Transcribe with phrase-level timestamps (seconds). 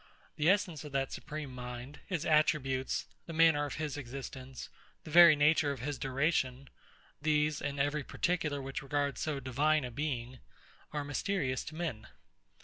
[0.35, 4.67] The essence of that supreme Mind, his attributes, the manner of his existence,
[5.03, 6.69] the very nature of his duration;
[7.21, 10.39] these, and every particular which regards so divine a Being,
[10.91, 12.07] are mysterious to men.